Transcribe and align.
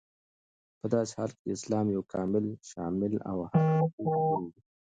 پداسي 0.79 1.13
حال 1.17 1.29
كې 1.37 1.41
چې 1.47 1.53
اسلام 1.57 1.85
يو 1.95 2.01
كامل، 2.13 2.45
شامل 2.69 3.13
او 3.29 3.37
هر 3.49 3.65
اړخيز 3.69 4.13
دين 4.29 4.45
دى 4.53 4.59